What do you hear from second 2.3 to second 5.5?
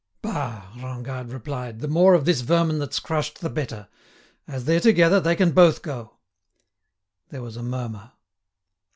vermin that's crushed the better. As they're together, they